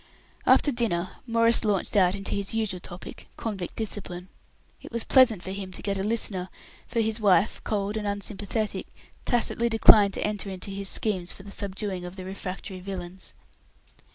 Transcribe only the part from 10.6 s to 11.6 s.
his schemes for the